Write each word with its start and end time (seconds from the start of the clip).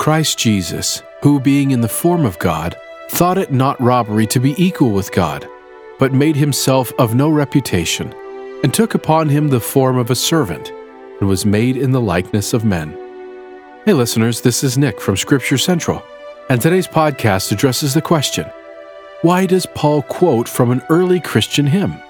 Christ 0.00 0.38
Jesus, 0.38 1.02
who 1.22 1.38
being 1.38 1.72
in 1.72 1.82
the 1.82 1.86
form 1.86 2.24
of 2.24 2.38
God, 2.38 2.74
thought 3.10 3.36
it 3.36 3.52
not 3.52 3.78
robbery 3.82 4.26
to 4.28 4.40
be 4.40 4.54
equal 4.56 4.92
with 4.92 5.12
God, 5.12 5.46
but 5.98 6.14
made 6.14 6.36
himself 6.36 6.90
of 6.98 7.14
no 7.14 7.28
reputation, 7.28 8.10
and 8.64 8.72
took 8.72 8.94
upon 8.94 9.28
him 9.28 9.48
the 9.48 9.60
form 9.60 9.98
of 9.98 10.10
a 10.10 10.14
servant, 10.14 10.70
and 11.20 11.28
was 11.28 11.44
made 11.44 11.76
in 11.76 11.92
the 11.92 12.00
likeness 12.00 12.54
of 12.54 12.64
men. 12.64 12.92
Hey, 13.84 13.92
listeners, 13.92 14.40
this 14.40 14.64
is 14.64 14.78
Nick 14.78 15.02
from 15.02 15.18
Scripture 15.18 15.58
Central, 15.58 16.02
and 16.48 16.62
today's 16.62 16.88
podcast 16.88 17.52
addresses 17.52 17.92
the 17.92 18.00
question 18.00 18.46
Why 19.20 19.44
does 19.44 19.66
Paul 19.66 20.00
quote 20.00 20.48
from 20.48 20.70
an 20.70 20.80
early 20.88 21.20
Christian 21.20 21.66
hymn? 21.66 22.00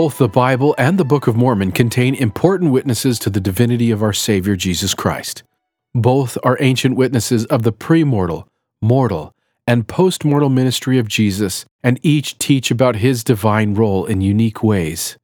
Both 0.00 0.16
the 0.16 0.28
Bible 0.28 0.74
and 0.78 0.96
the 0.96 1.04
Book 1.04 1.26
of 1.26 1.36
Mormon 1.36 1.72
contain 1.72 2.14
important 2.14 2.72
witnesses 2.72 3.18
to 3.18 3.28
the 3.28 3.38
divinity 3.38 3.90
of 3.90 4.02
our 4.02 4.14
Savior 4.14 4.56
Jesus 4.56 4.94
Christ. 4.94 5.42
Both 5.94 6.38
are 6.42 6.56
ancient 6.58 6.96
witnesses 6.96 7.44
of 7.44 7.64
the 7.64 7.72
premortal, 7.74 8.46
mortal, 8.80 9.34
and 9.66 9.86
postmortal 9.86 10.50
ministry 10.50 10.98
of 10.98 11.06
Jesus, 11.06 11.66
and 11.82 12.00
each 12.02 12.38
teach 12.38 12.70
about 12.70 12.96
his 12.96 13.22
divine 13.22 13.74
role 13.74 14.06
in 14.06 14.22
unique 14.22 14.62
ways. 14.62 15.18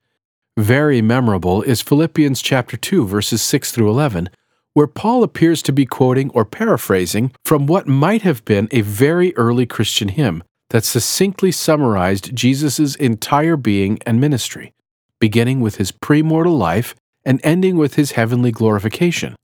Very 0.58 1.00
memorable 1.00 1.62
is 1.62 1.80
Philippians 1.80 2.42
chapter 2.42 2.76
2 2.76 3.06
verses 3.06 3.40
6 3.40 3.72
through 3.72 3.88
11, 3.88 4.28
where 4.74 4.86
Paul 4.86 5.22
appears 5.22 5.62
to 5.62 5.72
be 5.72 5.86
quoting 5.86 6.30
or 6.34 6.44
paraphrasing 6.44 7.32
from 7.46 7.66
what 7.66 7.88
might 7.88 8.20
have 8.20 8.44
been 8.44 8.68
a 8.70 8.82
very 8.82 9.34
early 9.36 9.64
Christian 9.64 10.08
hymn 10.08 10.44
that 10.70 10.84
succinctly 10.84 11.52
summarized 11.52 12.34
Jesus' 12.34 12.94
entire 12.96 13.56
being 13.56 13.98
and 14.04 14.20
ministry, 14.20 14.72
beginning 15.20 15.60
with 15.60 15.76
his 15.76 15.92
premortal 15.92 16.58
life 16.58 16.94
and 17.24 17.40
ending 17.44 17.76
with 17.76 17.94
his 17.94 18.12
heavenly 18.12 18.52
glorification. 18.52 19.34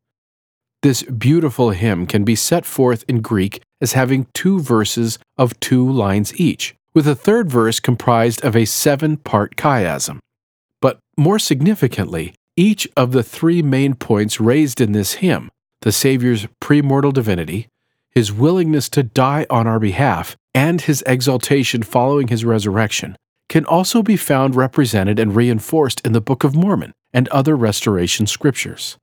This 0.82 1.02
beautiful 1.04 1.70
hymn 1.70 2.06
can 2.06 2.24
be 2.24 2.34
set 2.34 2.66
forth 2.66 3.04
in 3.06 3.20
Greek 3.20 3.62
as 3.80 3.92
having 3.92 4.26
two 4.34 4.60
verses 4.60 5.18
of 5.36 5.58
two 5.60 5.88
lines 5.88 6.38
each, 6.40 6.74
with 6.92 7.06
a 7.06 7.14
third 7.14 7.50
verse 7.50 7.78
comprised 7.78 8.44
of 8.44 8.56
a 8.56 8.64
seven 8.64 9.16
part 9.16 9.56
chiasm. 9.56 10.18
But 10.80 10.98
more 11.16 11.38
significantly, 11.38 12.34
each 12.56 12.88
of 12.96 13.12
the 13.12 13.22
three 13.22 13.62
main 13.62 13.94
points 13.94 14.40
raised 14.40 14.80
in 14.80 14.92
this 14.92 15.14
hymn 15.14 15.50
the 15.82 15.92
Savior's 15.92 16.46
premortal 16.60 17.12
divinity, 17.12 17.66
his 18.10 18.32
willingness 18.32 18.88
to 18.90 19.02
die 19.02 19.46
on 19.50 19.66
our 19.66 19.80
behalf, 19.80 20.36
and 20.54 20.82
his 20.82 21.02
exaltation 21.06 21.82
following 21.82 22.28
his 22.28 22.44
resurrection 22.44 23.16
can 23.48 23.64
also 23.64 24.02
be 24.02 24.16
found 24.16 24.54
represented 24.54 25.18
and 25.18 25.36
reinforced 25.36 26.00
in 26.06 26.12
the 26.12 26.20
Book 26.20 26.44
of 26.44 26.54
Mormon 26.54 26.92
and 27.12 27.28
other 27.28 27.54
restoration 27.56 28.26
scriptures. 28.26 28.96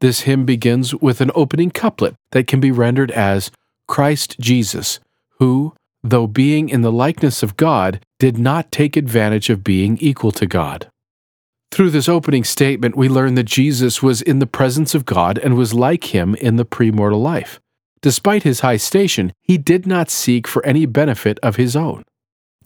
This 0.00 0.20
hymn 0.20 0.44
begins 0.44 0.94
with 0.94 1.20
an 1.20 1.30
opening 1.34 1.70
couplet 1.70 2.14
that 2.32 2.46
can 2.46 2.60
be 2.60 2.72
rendered 2.72 3.10
as 3.12 3.50
Christ 3.86 4.38
Jesus, 4.40 5.00
who, 5.38 5.74
though 6.02 6.26
being 6.26 6.68
in 6.68 6.82
the 6.82 6.92
likeness 6.92 7.42
of 7.42 7.56
God, 7.56 8.00
did 8.18 8.38
not 8.38 8.72
take 8.72 8.96
advantage 8.96 9.50
of 9.50 9.64
being 9.64 9.96
equal 9.98 10.32
to 10.32 10.46
God. 10.46 10.90
Through 11.70 11.90
this 11.90 12.08
opening 12.08 12.44
statement, 12.44 12.96
we 12.96 13.08
learn 13.08 13.34
that 13.34 13.44
Jesus 13.44 14.02
was 14.02 14.22
in 14.22 14.38
the 14.38 14.46
presence 14.46 14.94
of 14.94 15.04
God 15.04 15.38
and 15.38 15.56
was 15.56 15.74
like 15.74 16.14
him 16.14 16.34
in 16.36 16.56
the 16.56 16.64
premortal 16.64 17.20
life. 17.20 17.60
Despite 18.04 18.42
his 18.42 18.60
high 18.60 18.76
station, 18.76 19.32
he 19.40 19.56
did 19.56 19.86
not 19.86 20.10
seek 20.10 20.46
for 20.46 20.62
any 20.66 20.84
benefit 20.84 21.38
of 21.42 21.56
his 21.56 21.74
own. 21.74 22.04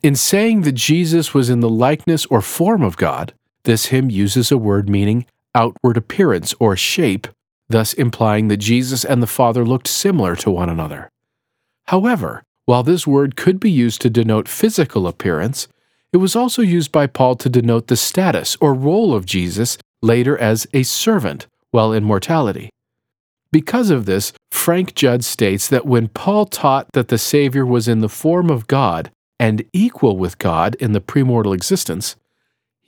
In 0.02 0.16
saying 0.16 0.62
that 0.62 0.74
Jesus 0.74 1.32
was 1.32 1.48
in 1.48 1.60
the 1.60 1.68
likeness 1.68 2.26
or 2.26 2.40
form 2.40 2.82
of 2.82 2.96
God, 2.96 3.34
this 3.62 3.86
hymn 3.86 4.10
uses 4.10 4.50
a 4.50 4.58
word 4.58 4.88
meaning 4.88 5.26
outward 5.54 5.96
appearance 5.96 6.56
or 6.58 6.76
shape, 6.76 7.28
thus 7.68 7.92
implying 7.92 8.48
that 8.48 8.56
Jesus 8.56 9.04
and 9.04 9.22
the 9.22 9.28
Father 9.28 9.64
looked 9.64 9.86
similar 9.86 10.34
to 10.34 10.50
one 10.50 10.68
another. 10.68 11.08
However, 11.86 12.42
while 12.64 12.82
this 12.82 13.06
word 13.06 13.36
could 13.36 13.60
be 13.60 13.70
used 13.70 14.00
to 14.00 14.10
denote 14.10 14.48
physical 14.48 15.06
appearance, 15.06 15.68
it 16.12 16.16
was 16.16 16.34
also 16.34 16.62
used 16.62 16.90
by 16.90 17.06
Paul 17.06 17.36
to 17.36 17.48
denote 17.48 17.86
the 17.86 17.96
status 17.96 18.56
or 18.60 18.74
role 18.74 19.14
of 19.14 19.24
Jesus 19.24 19.78
later 20.02 20.36
as 20.36 20.66
a 20.72 20.82
servant 20.82 21.46
while 21.70 21.92
in 21.92 22.02
mortality. 22.02 22.70
Because 23.50 23.90
of 23.90 24.04
this, 24.04 24.32
Frank 24.50 24.94
Judd 24.94 25.24
states 25.24 25.68
that 25.68 25.86
when 25.86 26.08
Paul 26.08 26.44
taught 26.46 26.92
that 26.92 27.08
the 27.08 27.18
Savior 27.18 27.64
was 27.64 27.88
in 27.88 28.00
the 28.00 28.08
form 28.08 28.50
of 28.50 28.66
God 28.66 29.10
and 29.40 29.64
equal 29.72 30.18
with 30.18 30.38
God 30.38 30.74
in 30.76 30.92
the 30.92 31.00
premortal 31.00 31.54
existence, 31.54 32.16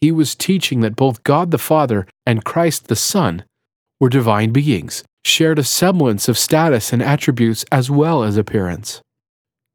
he 0.00 0.12
was 0.12 0.34
teaching 0.34 0.81
that 0.81 0.97
both 0.97 1.25
God 1.25 1.50
the 1.50 1.59
Father 1.59 2.06
and 2.26 2.44
Christ 2.44 2.88
the 2.88 2.97
Son 2.97 3.44
were 3.98 4.09
divine 4.09 4.50
beings, 4.50 5.04
shared 5.25 5.59
a 5.59 5.65
semblance 5.65 6.28
of 6.28 6.38
status 6.38 6.92
and 6.92 7.03
attributes 7.03 7.65
as 7.71 7.91
well 7.91 8.22
as 8.22 8.37
appearance. 8.37 9.00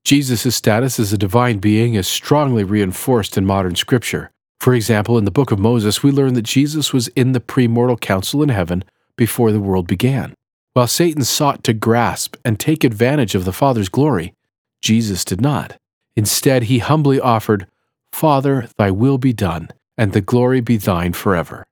Jesus' 0.03 0.55
status 0.55 0.99
as 0.99 1.11
a 1.13 1.17
divine 1.17 1.57
being 1.57 1.95
is 1.95 2.07
strongly 2.07 2.63
reinforced 2.63 3.37
in 3.37 3.45
modern 3.45 3.75
scripture. 3.75 4.29
For 4.59 4.73
example, 4.75 5.17
in 5.17 5.25
the 5.25 5.31
book 5.31 5.51
of 5.51 5.59
Moses, 5.59 6.03
we 6.03 6.11
learn 6.11 6.33
that 6.35 6.43
Jesus 6.43 6.93
was 6.93 7.07
in 7.09 7.31
the 7.31 7.39
premortal 7.39 7.99
council 7.99 8.43
in 8.43 8.49
heaven 8.49 8.83
before 9.15 9.51
the 9.51 9.59
world 9.59 9.87
began. 9.87 10.33
While 10.75 10.87
Satan 10.87 11.23
sought 11.23 11.63
to 11.63 11.73
grasp 11.73 12.35
and 12.43 12.59
take 12.59 12.83
advantage 12.83 13.33
of 13.33 13.45
the 13.45 13.53
Father's 13.53 13.87
glory, 13.87 14.33
Jesus 14.81 15.23
did 15.23 15.39
not. 15.39 15.77
Instead, 16.17 16.63
he 16.63 16.79
humbly 16.79 17.17
offered, 17.17 17.65
Father, 18.11 18.67
thy 18.77 18.91
will 18.91 19.17
be 19.17 19.31
done, 19.31 19.69
and 19.97 20.11
the 20.11 20.19
glory 20.19 20.59
be 20.59 20.75
thine 20.75 21.13
forever. 21.13 21.63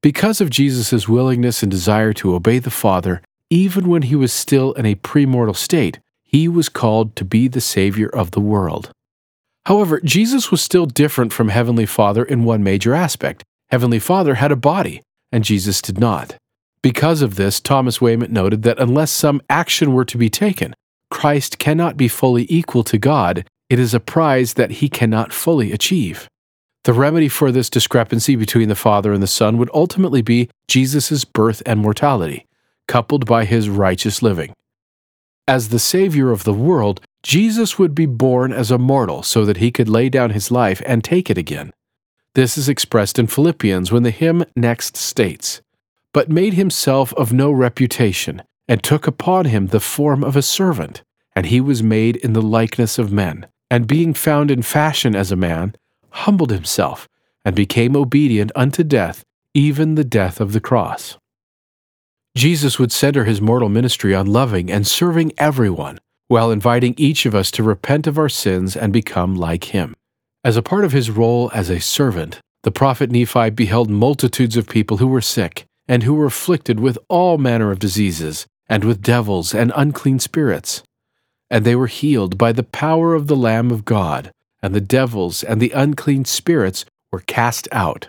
Because 0.00 0.40
of 0.40 0.48
Jesus' 0.48 1.06
willingness 1.06 1.62
and 1.62 1.70
desire 1.70 2.14
to 2.14 2.34
obey 2.34 2.58
the 2.58 2.70
Father, 2.70 3.20
even 3.50 3.90
when 3.90 4.00
he 4.00 4.16
was 4.16 4.32
still 4.32 4.72
in 4.72 4.86
a 4.86 4.94
premortal 4.94 5.54
state, 5.54 6.00
he 6.24 6.48
was 6.48 6.70
called 6.70 7.14
to 7.16 7.26
be 7.26 7.48
the 7.48 7.60
Savior 7.60 8.08
of 8.08 8.30
the 8.30 8.40
world. 8.40 8.90
However, 9.66 10.00
Jesus 10.00 10.50
was 10.50 10.62
still 10.62 10.86
different 10.86 11.30
from 11.30 11.50
Heavenly 11.50 11.84
Father 11.84 12.24
in 12.24 12.44
one 12.44 12.62
major 12.62 12.94
aspect. 12.94 13.44
Heavenly 13.68 13.98
Father 13.98 14.36
had 14.36 14.50
a 14.50 14.56
body, 14.56 15.02
and 15.30 15.44
Jesus 15.44 15.82
did 15.82 16.00
not. 16.00 16.36
Because 16.86 17.20
of 17.20 17.34
this, 17.34 17.58
Thomas 17.58 18.00
Wayment 18.00 18.30
noted 18.30 18.62
that 18.62 18.78
unless 18.78 19.10
some 19.10 19.42
action 19.50 19.92
were 19.92 20.04
to 20.04 20.16
be 20.16 20.30
taken, 20.30 20.72
Christ 21.10 21.58
cannot 21.58 21.96
be 21.96 22.06
fully 22.06 22.46
equal 22.48 22.84
to 22.84 22.96
God. 22.96 23.44
It 23.68 23.80
is 23.80 23.92
a 23.92 23.98
prize 23.98 24.54
that 24.54 24.70
he 24.70 24.88
cannot 24.88 25.32
fully 25.32 25.72
achieve. 25.72 26.28
The 26.84 26.92
remedy 26.92 27.28
for 27.28 27.50
this 27.50 27.68
discrepancy 27.68 28.36
between 28.36 28.68
the 28.68 28.76
Father 28.76 29.12
and 29.12 29.20
the 29.20 29.26
Son 29.26 29.58
would 29.58 29.68
ultimately 29.74 30.22
be 30.22 30.48
Jesus' 30.68 31.24
birth 31.24 31.60
and 31.66 31.80
mortality, 31.80 32.46
coupled 32.86 33.26
by 33.26 33.46
his 33.46 33.68
righteous 33.68 34.22
living. 34.22 34.52
As 35.48 35.70
the 35.70 35.80
Savior 35.80 36.30
of 36.30 36.44
the 36.44 36.54
world, 36.54 37.00
Jesus 37.24 37.80
would 37.80 37.96
be 37.96 38.06
born 38.06 38.52
as 38.52 38.70
a 38.70 38.78
mortal 38.78 39.24
so 39.24 39.44
that 39.44 39.56
he 39.56 39.72
could 39.72 39.88
lay 39.88 40.08
down 40.08 40.30
his 40.30 40.52
life 40.52 40.80
and 40.86 41.02
take 41.02 41.30
it 41.30 41.36
again. 41.36 41.72
This 42.36 42.56
is 42.56 42.68
expressed 42.68 43.18
in 43.18 43.26
Philippians 43.26 43.90
when 43.90 44.04
the 44.04 44.12
hymn 44.12 44.44
next 44.54 44.96
states, 44.96 45.62
but 46.16 46.30
made 46.30 46.54
himself 46.54 47.12
of 47.12 47.30
no 47.30 47.50
reputation, 47.50 48.40
and 48.66 48.82
took 48.82 49.06
upon 49.06 49.44
him 49.44 49.66
the 49.66 49.78
form 49.78 50.24
of 50.24 50.34
a 50.34 50.40
servant. 50.40 51.02
And 51.34 51.44
he 51.44 51.60
was 51.60 51.82
made 51.82 52.16
in 52.16 52.32
the 52.32 52.40
likeness 52.40 52.98
of 52.98 53.12
men, 53.12 53.46
and 53.70 53.86
being 53.86 54.14
found 54.14 54.50
in 54.50 54.62
fashion 54.62 55.14
as 55.14 55.30
a 55.30 55.36
man, 55.36 55.76
humbled 56.08 56.50
himself, 56.50 57.06
and 57.44 57.54
became 57.54 57.94
obedient 57.94 58.50
unto 58.56 58.82
death, 58.82 59.26
even 59.52 59.94
the 59.94 60.04
death 60.04 60.40
of 60.40 60.54
the 60.54 60.60
cross. 60.68 61.18
Jesus 62.34 62.78
would 62.78 62.92
center 62.92 63.24
his 63.24 63.42
mortal 63.42 63.68
ministry 63.68 64.14
on 64.14 64.26
loving 64.26 64.70
and 64.70 64.86
serving 64.86 65.34
everyone, 65.36 65.98
while 66.28 66.50
inviting 66.50 66.94
each 66.96 67.26
of 67.26 67.34
us 67.34 67.50
to 67.50 67.62
repent 67.62 68.06
of 68.06 68.16
our 68.16 68.30
sins 68.30 68.74
and 68.74 68.90
become 68.90 69.34
like 69.34 69.64
him. 69.64 69.94
As 70.42 70.56
a 70.56 70.62
part 70.62 70.86
of 70.86 70.92
his 70.92 71.10
role 71.10 71.50
as 71.52 71.68
a 71.68 71.78
servant, 71.78 72.40
the 72.62 72.72
prophet 72.72 73.10
Nephi 73.10 73.50
beheld 73.50 73.90
multitudes 73.90 74.56
of 74.56 74.66
people 74.66 74.96
who 74.96 75.08
were 75.08 75.20
sick 75.20 75.66
and 75.88 76.02
who 76.02 76.14
were 76.14 76.26
afflicted 76.26 76.80
with 76.80 76.98
all 77.08 77.38
manner 77.38 77.70
of 77.70 77.78
diseases, 77.78 78.46
and 78.68 78.84
with 78.84 79.02
devils 79.02 79.54
and 79.54 79.72
unclean 79.76 80.18
spirits. 80.18 80.82
And 81.50 81.64
they 81.64 81.76
were 81.76 81.86
healed 81.86 82.36
by 82.36 82.52
the 82.52 82.64
power 82.64 83.14
of 83.14 83.28
the 83.28 83.36
Lamb 83.36 83.70
of 83.70 83.84
God, 83.84 84.32
and 84.62 84.74
the 84.74 84.80
devils 84.80 85.44
and 85.44 85.60
the 85.60 85.70
unclean 85.70 86.24
spirits 86.24 86.84
were 87.12 87.20
cast 87.20 87.68
out. 87.70 88.08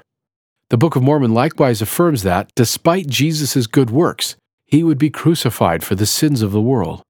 The 0.69 0.77
Book 0.77 0.95
of 0.95 1.03
Mormon 1.03 1.33
likewise 1.33 1.81
affirms 1.81 2.23
that, 2.23 2.49
despite 2.55 3.07
Jesus' 3.07 3.67
good 3.67 3.89
works, 3.89 4.35
he 4.65 4.83
would 4.83 4.97
be 4.97 5.09
crucified 5.09 5.83
for 5.83 5.95
the 5.95 6.05
sins 6.05 6.41
of 6.41 6.51
the 6.51 6.61
world. 6.61 7.01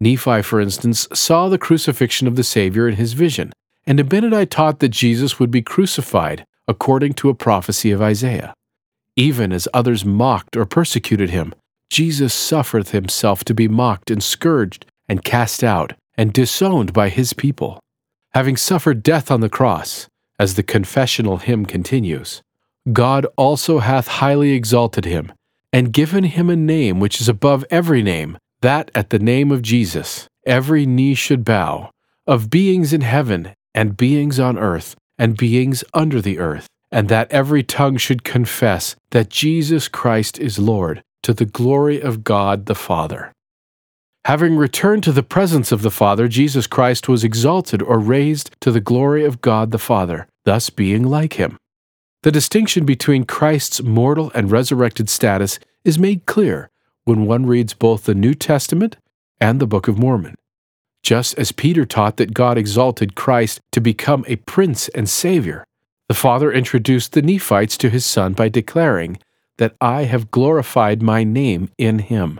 Nephi, 0.00 0.42
for 0.42 0.60
instance, 0.60 1.06
saw 1.12 1.48
the 1.48 1.58
crucifixion 1.58 2.26
of 2.26 2.36
the 2.36 2.42
Savior 2.42 2.88
in 2.88 2.96
his 2.96 3.12
vision, 3.12 3.52
and 3.86 4.00
Abinadi 4.00 4.48
taught 4.50 4.80
that 4.80 4.88
Jesus 4.88 5.38
would 5.38 5.50
be 5.50 5.62
crucified 5.62 6.44
according 6.66 7.14
to 7.14 7.28
a 7.28 7.34
prophecy 7.34 7.92
of 7.92 8.02
Isaiah. 8.02 8.54
Even 9.16 9.50
as 9.50 9.66
others 9.72 10.04
mocked 10.04 10.56
or 10.56 10.66
persecuted 10.66 11.30
him, 11.30 11.54
Jesus 11.90 12.34
suffered 12.34 12.88
himself 12.88 13.44
to 13.44 13.54
be 13.54 13.66
mocked 13.66 14.10
and 14.10 14.22
scourged 14.22 14.84
and 15.08 15.24
cast 15.24 15.64
out 15.64 15.94
and 16.18 16.32
disowned 16.32 16.92
by 16.92 17.08
his 17.08 17.32
people. 17.32 17.80
Having 18.32 18.58
suffered 18.58 19.02
death 19.02 19.30
on 19.30 19.40
the 19.40 19.48
cross, 19.48 20.06
as 20.38 20.54
the 20.54 20.62
confessional 20.62 21.38
hymn 21.38 21.64
continues, 21.64 22.42
God 22.92 23.26
also 23.36 23.78
hath 23.78 24.06
highly 24.06 24.52
exalted 24.52 25.06
him, 25.06 25.32
and 25.72 25.92
given 25.92 26.24
him 26.24 26.50
a 26.50 26.56
name 26.56 27.00
which 27.00 27.20
is 27.20 27.28
above 27.28 27.64
every 27.70 28.02
name, 28.02 28.36
that 28.60 28.90
at 28.94 29.10
the 29.10 29.18
name 29.18 29.50
of 29.50 29.62
Jesus 29.62 30.28
every 30.44 30.84
knee 30.84 31.14
should 31.14 31.44
bow, 31.44 31.90
of 32.26 32.50
beings 32.50 32.92
in 32.92 33.00
heaven, 33.00 33.54
and 33.74 33.96
beings 33.96 34.38
on 34.38 34.58
earth, 34.58 34.94
and 35.18 35.36
beings 35.36 35.82
under 35.94 36.20
the 36.20 36.38
earth, 36.38 36.66
and 36.90 37.08
that 37.08 37.30
every 37.30 37.62
tongue 37.62 37.96
should 37.96 38.24
confess 38.24 38.96
that 39.10 39.30
Jesus 39.30 39.88
Christ 39.88 40.38
is 40.38 40.58
Lord, 40.58 41.02
to 41.22 41.32
the 41.32 41.44
glory 41.44 42.00
of 42.00 42.24
God 42.24 42.66
the 42.66 42.74
Father. 42.74 43.32
Having 44.24 44.56
returned 44.56 45.04
to 45.04 45.12
the 45.12 45.22
presence 45.22 45.70
of 45.70 45.82
the 45.82 45.90
Father, 45.90 46.26
Jesus 46.26 46.66
Christ 46.66 47.08
was 47.08 47.22
exalted 47.22 47.80
or 47.80 47.98
raised 47.98 48.50
to 48.60 48.72
the 48.72 48.80
glory 48.80 49.24
of 49.24 49.40
God 49.40 49.70
the 49.70 49.78
Father, 49.78 50.26
thus 50.44 50.68
being 50.68 51.04
like 51.04 51.34
him. 51.34 51.56
The 52.22 52.32
distinction 52.32 52.84
between 52.84 53.24
Christ's 53.24 53.82
mortal 53.82 54.32
and 54.34 54.50
resurrected 54.50 55.08
status 55.08 55.60
is 55.84 55.98
made 55.98 56.26
clear 56.26 56.68
when 57.04 57.26
one 57.26 57.46
reads 57.46 57.72
both 57.72 58.04
the 58.04 58.16
New 58.16 58.34
Testament 58.34 58.96
and 59.40 59.60
the 59.60 59.66
Book 59.66 59.86
of 59.86 59.96
Mormon. 59.96 60.34
Just 61.04 61.38
as 61.38 61.52
Peter 61.52 61.86
taught 61.86 62.16
that 62.16 62.34
God 62.34 62.58
exalted 62.58 63.14
Christ 63.14 63.60
to 63.70 63.80
become 63.80 64.24
a 64.26 64.36
prince 64.36 64.88
and 64.88 65.08
savior, 65.08 65.64
the 66.08 66.14
Father 66.14 66.52
introduced 66.52 67.12
the 67.12 67.22
Nephites 67.22 67.76
to 67.78 67.90
his 67.90 68.06
Son 68.06 68.32
by 68.32 68.48
declaring 68.48 69.18
that 69.58 69.74
I 69.80 70.04
have 70.04 70.30
glorified 70.30 71.02
my 71.02 71.24
name 71.24 71.70
in 71.78 72.00
him. 72.00 72.38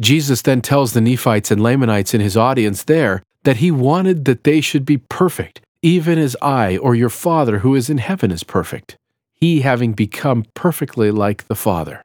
Jesus 0.00 0.42
then 0.42 0.60
tells 0.60 0.92
the 0.92 1.00
Nephites 1.00 1.50
and 1.50 1.62
Lamanites 1.62 2.14
in 2.14 2.20
his 2.20 2.36
audience 2.36 2.84
there 2.84 3.22
that 3.44 3.58
he 3.58 3.70
wanted 3.70 4.24
that 4.24 4.44
they 4.44 4.60
should 4.60 4.84
be 4.84 4.98
perfect, 4.98 5.60
even 5.82 6.18
as 6.18 6.36
I 6.42 6.76
or 6.78 6.94
your 6.94 7.08
Father 7.08 7.60
who 7.60 7.74
is 7.74 7.88
in 7.88 7.98
heaven 7.98 8.30
is 8.30 8.42
perfect, 8.42 8.96
he 9.34 9.60
having 9.60 9.92
become 9.92 10.44
perfectly 10.54 11.10
like 11.10 11.46
the 11.46 11.54
Father. 11.54 12.02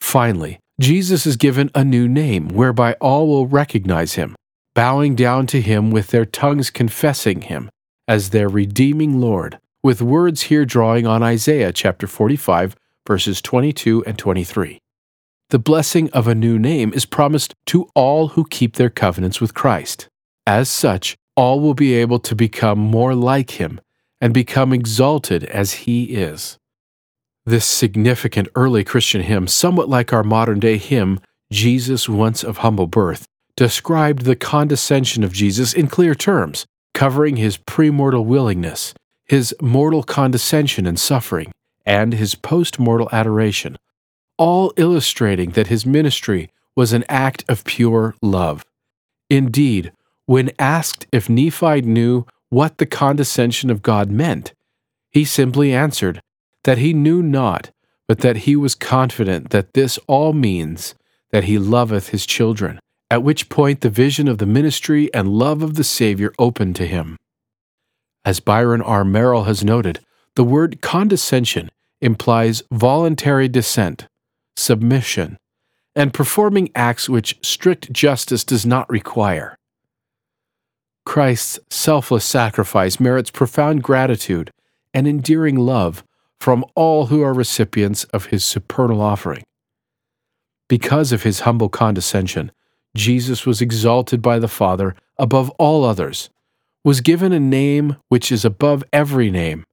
Finally, 0.00 0.58
Jesus 0.80 1.26
is 1.26 1.36
given 1.36 1.70
a 1.74 1.84
new 1.84 2.08
name 2.08 2.48
whereby 2.48 2.94
all 2.94 3.28
will 3.28 3.46
recognize 3.46 4.14
him, 4.14 4.34
bowing 4.74 5.14
down 5.14 5.46
to 5.48 5.60
him 5.60 5.90
with 5.90 6.08
their 6.08 6.24
tongues 6.24 6.70
confessing 6.70 7.42
him 7.42 7.70
as 8.08 8.30
their 8.30 8.48
redeeming 8.48 9.20
Lord, 9.20 9.58
with 9.84 10.02
words 10.02 10.42
here 10.42 10.64
drawing 10.64 11.06
on 11.06 11.22
Isaiah 11.22 11.72
chapter 11.72 12.08
45, 12.08 12.74
verses 13.06 13.40
22 13.40 14.04
and 14.04 14.18
23 14.18 14.80
the 15.54 15.58
blessing 15.60 16.10
of 16.10 16.26
a 16.26 16.34
new 16.34 16.58
name 16.58 16.92
is 16.94 17.06
promised 17.06 17.54
to 17.66 17.88
all 17.94 18.28
who 18.28 18.44
keep 18.44 18.74
their 18.74 18.90
covenants 18.90 19.40
with 19.40 19.54
Christ. 19.54 20.08
As 20.46 20.68
such, 20.68 21.16
all 21.36 21.60
will 21.60 21.74
be 21.74 21.94
able 21.94 22.18
to 22.18 22.34
become 22.34 22.78
more 22.78 23.14
like 23.14 23.52
him 23.52 23.80
and 24.20 24.34
become 24.34 24.72
exalted 24.72 25.44
as 25.44 25.84
he 25.86 26.16
is. 26.16 26.58
This 27.44 27.64
significant 27.66 28.48
early 28.56 28.82
Christian 28.82 29.20
hymn, 29.20 29.46
somewhat 29.46 29.88
like 29.88 30.12
our 30.12 30.24
modern 30.24 30.58
day 30.58 30.76
hymn, 30.76 31.20
Jesus 31.52 32.08
Once 32.08 32.42
of 32.42 32.58
Humble 32.58 32.88
Birth, 32.88 33.26
described 33.54 34.24
the 34.24 34.34
condescension 34.34 35.22
of 35.22 35.32
Jesus 35.32 35.72
in 35.72 35.86
clear 35.86 36.16
terms, 36.16 36.66
covering 36.94 37.36
his 37.36 37.58
premortal 37.58 38.24
willingness, 38.24 38.92
his 39.24 39.54
mortal 39.60 40.02
condescension 40.02 40.86
and 40.86 40.98
suffering, 40.98 41.52
and 41.86 42.14
his 42.14 42.34
post 42.34 42.78
mortal 42.78 43.08
adoration, 43.12 43.76
all 44.36 44.72
illustrating 44.76 45.50
that 45.50 45.68
his 45.68 45.86
ministry 45.86 46.50
was 46.76 46.92
an 46.92 47.04
act 47.08 47.44
of 47.48 47.64
pure 47.64 48.14
love. 48.20 48.64
Indeed, 49.30 49.92
when 50.26 50.50
asked 50.58 51.06
if 51.12 51.28
Nephi 51.28 51.82
knew 51.82 52.26
what 52.50 52.78
the 52.78 52.86
condescension 52.86 53.70
of 53.70 53.82
God 53.82 54.10
meant, 54.10 54.52
he 55.10 55.24
simply 55.24 55.72
answered 55.72 56.20
that 56.64 56.78
he 56.78 56.92
knew 56.92 57.22
not, 57.22 57.70
but 58.08 58.20
that 58.20 58.38
he 58.38 58.56
was 58.56 58.74
confident 58.74 59.50
that 59.50 59.74
this 59.74 59.98
all 60.06 60.32
means 60.32 60.94
that 61.30 61.44
he 61.44 61.58
loveth 61.58 62.08
his 62.08 62.26
children, 62.26 62.78
at 63.10 63.22
which 63.22 63.48
point 63.48 63.80
the 63.80 63.90
vision 63.90 64.28
of 64.28 64.38
the 64.38 64.46
ministry 64.46 65.12
and 65.14 65.28
love 65.28 65.62
of 65.62 65.74
the 65.74 65.84
Savior 65.84 66.32
opened 66.38 66.76
to 66.76 66.86
him. 66.86 67.16
As 68.24 68.40
Byron 68.40 68.80
R. 68.80 69.04
Merrill 69.04 69.44
has 69.44 69.62
noted, 69.62 70.00
the 70.34 70.44
word 70.44 70.80
condescension 70.80 71.70
implies 72.00 72.62
voluntary 72.70 73.48
descent, 73.48 74.06
submission, 74.56 75.36
and 75.94 76.14
performing 76.14 76.70
acts 76.74 77.08
which 77.08 77.38
strict 77.42 77.92
justice 77.92 78.44
does 78.44 78.66
not 78.66 78.88
require. 78.90 79.56
Christ's 81.04 81.60
selfless 81.70 82.24
sacrifice 82.24 82.98
merits 82.98 83.30
profound 83.30 83.82
gratitude 83.82 84.50
and 84.92 85.06
endearing 85.06 85.56
love 85.56 86.02
from 86.40 86.64
all 86.74 87.06
who 87.06 87.22
are 87.22 87.34
recipients 87.34 88.04
of 88.04 88.26
his 88.26 88.44
supernal 88.44 89.00
offering. 89.00 89.44
Because 90.68 91.12
of 91.12 91.22
his 91.22 91.40
humble 91.40 91.68
condescension, 91.68 92.50
Jesus 92.96 93.44
was 93.44 93.60
exalted 93.60 94.22
by 94.22 94.38
the 94.38 94.48
Father 94.48 94.94
above 95.18 95.50
all 95.58 95.84
others, 95.84 96.30
was 96.84 97.00
given 97.00 97.32
a 97.32 97.40
name 97.40 97.96
which 98.08 98.30
is 98.30 98.44
above 98.44 98.84
every 98.92 99.30
name, 99.30 99.64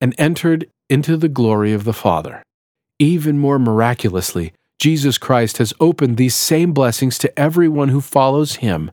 and 0.00 0.14
entered 0.18 0.68
into 0.90 1.16
the 1.16 1.28
glory 1.28 1.72
of 1.72 1.84
the 1.84 1.92
Father. 1.92 2.42
Even 2.98 3.38
more 3.38 3.58
miraculously, 3.58 4.52
Jesus 4.78 5.16
Christ 5.16 5.56
has 5.58 5.72
opened 5.80 6.16
these 6.16 6.34
same 6.34 6.72
blessings 6.72 7.16
to 7.18 7.38
everyone 7.38 7.88
who 7.88 8.00
follows 8.00 8.56
him 8.56 8.90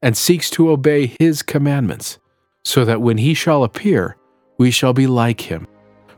and 0.00 0.16
seeks 0.16 0.48
to 0.50 0.70
obey 0.70 1.14
his 1.18 1.42
commandments, 1.42 2.18
so 2.64 2.84
that 2.84 3.02
when 3.02 3.18
he 3.18 3.34
shall 3.34 3.64
appear, 3.64 4.16
we 4.58 4.70
shall 4.70 4.92
be 4.92 5.08
like 5.08 5.40
him, 5.40 5.66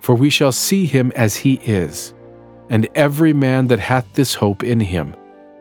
for 0.01 0.15
we 0.15 0.29
shall 0.29 0.53
see 0.53 0.85
him 0.85 1.11
as 1.17 1.37
he 1.37 1.55
is. 1.65 2.13
And 2.69 2.89
every 2.95 3.33
man 3.33 3.69
that 3.69 3.81
hath 3.81 4.13
this 4.15 4.35
hope 4.35 4.63
in 4.63 4.81
him 4.81 5.15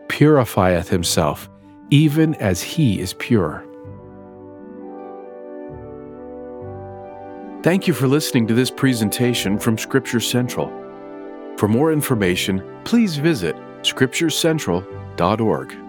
purifieth 0.10 0.90
himself, 0.90 1.50
even 1.90 2.36
as 2.36 2.62
he 2.62 3.00
is 3.00 3.14
pure. 3.14 3.66
Thank 7.64 7.88
you 7.88 7.94
for 7.94 8.10
listening 8.10 8.46
to 8.48 8.54
this 8.54 8.70
presentation 8.70 9.58
from 9.58 9.78
Scripture 9.78 10.20
Central. 10.20 10.68
For 11.56 11.70
more 11.70 11.94
information, 11.94 12.62
please 12.84 13.16
visit 13.16 13.56
scripturecentral.org. 13.84 15.83